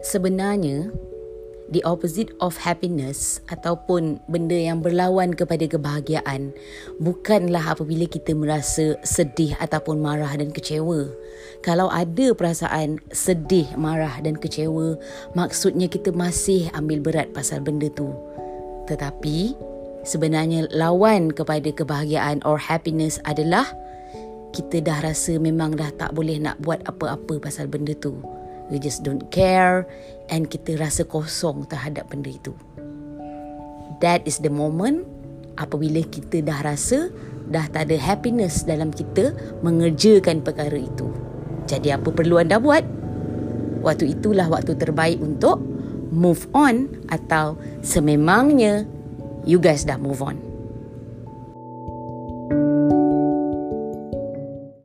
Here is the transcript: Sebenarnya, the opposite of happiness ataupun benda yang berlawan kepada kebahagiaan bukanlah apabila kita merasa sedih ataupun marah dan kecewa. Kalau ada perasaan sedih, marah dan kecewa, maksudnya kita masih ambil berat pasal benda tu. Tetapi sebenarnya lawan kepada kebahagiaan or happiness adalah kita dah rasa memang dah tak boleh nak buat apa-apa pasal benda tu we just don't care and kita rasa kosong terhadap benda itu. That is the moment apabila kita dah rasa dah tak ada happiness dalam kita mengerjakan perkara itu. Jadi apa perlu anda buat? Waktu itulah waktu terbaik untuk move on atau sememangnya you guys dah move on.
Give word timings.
Sebenarnya, 0.00 0.88
the 1.70 1.82
opposite 1.86 2.34
of 2.42 2.58
happiness 2.58 3.38
ataupun 3.48 4.18
benda 4.26 4.58
yang 4.58 4.82
berlawan 4.82 5.32
kepada 5.32 5.70
kebahagiaan 5.70 6.50
bukanlah 6.98 7.62
apabila 7.74 8.10
kita 8.10 8.34
merasa 8.34 8.98
sedih 9.06 9.54
ataupun 9.62 10.02
marah 10.02 10.34
dan 10.34 10.50
kecewa. 10.50 11.06
Kalau 11.62 11.86
ada 11.90 12.34
perasaan 12.34 12.98
sedih, 13.14 13.70
marah 13.78 14.18
dan 14.22 14.34
kecewa, 14.34 14.98
maksudnya 15.38 15.86
kita 15.86 16.10
masih 16.10 16.68
ambil 16.74 16.98
berat 17.00 17.30
pasal 17.30 17.62
benda 17.62 17.86
tu. 17.94 18.10
Tetapi 18.90 19.54
sebenarnya 20.02 20.66
lawan 20.74 21.30
kepada 21.30 21.70
kebahagiaan 21.70 22.42
or 22.42 22.58
happiness 22.58 23.22
adalah 23.22 23.70
kita 24.50 24.82
dah 24.82 24.98
rasa 25.06 25.38
memang 25.38 25.78
dah 25.78 25.94
tak 25.94 26.10
boleh 26.10 26.42
nak 26.42 26.58
buat 26.58 26.82
apa-apa 26.82 27.38
pasal 27.38 27.70
benda 27.70 27.94
tu 27.94 28.18
we 28.70 28.78
just 28.78 29.02
don't 29.02 29.28
care 29.34 29.84
and 30.30 30.46
kita 30.46 30.78
rasa 30.78 31.02
kosong 31.04 31.66
terhadap 31.66 32.08
benda 32.08 32.30
itu. 32.30 32.54
That 34.00 34.24
is 34.24 34.40
the 34.40 34.48
moment 34.48 35.04
apabila 35.60 36.00
kita 36.08 36.40
dah 36.40 36.64
rasa 36.64 37.12
dah 37.50 37.66
tak 37.68 37.90
ada 37.90 37.98
happiness 37.98 38.64
dalam 38.64 38.94
kita 38.94 39.34
mengerjakan 39.60 40.40
perkara 40.40 40.78
itu. 40.78 41.10
Jadi 41.66 41.92
apa 41.92 42.08
perlu 42.08 42.38
anda 42.40 42.56
buat? 42.56 42.82
Waktu 43.84 44.16
itulah 44.16 44.46
waktu 44.48 44.78
terbaik 44.78 45.18
untuk 45.20 45.60
move 46.10 46.46
on 46.54 46.90
atau 47.10 47.58
sememangnya 47.82 48.86
you 49.44 49.58
guys 49.60 49.86
dah 49.86 49.98
move 49.98 50.22
on. 50.22 50.49